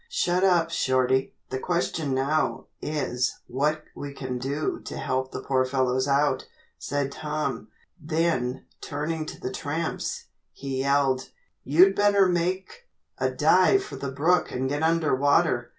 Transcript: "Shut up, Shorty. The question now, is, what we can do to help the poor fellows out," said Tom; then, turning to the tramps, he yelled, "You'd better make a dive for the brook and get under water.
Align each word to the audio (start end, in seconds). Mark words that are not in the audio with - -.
"Shut 0.09 0.43
up, 0.43 0.71
Shorty. 0.71 1.35
The 1.51 1.59
question 1.59 2.15
now, 2.15 2.65
is, 2.81 3.37
what 3.45 3.83
we 3.95 4.13
can 4.13 4.39
do 4.39 4.79
to 4.85 4.97
help 4.97 5.31
the 5.31 5.43
poor 5.43 5.63
fellows 5.63 6.07
out," 6.07 6.47
said 6.79 7.11
Tom; 7.11 7.67
then, 8.01 8.65
turning 8.81 9.27
to 9.27 9.39
the 9.39 9.51
tramps, 9.53 10.25
he 10.53 10.79
yelled, 10.79 11.29
"You'd 11.63 11.93
better 11.95 12.25
make 12.27 12.87
a 13.19 13.29
dive 13.29 13.83
for 13.83 13.95
the 13.95 14.09
brook 14.11 14.51
and 14.51 14.67
get 14.67 14.81
under 14.81 15.13
water. 15.13 15.69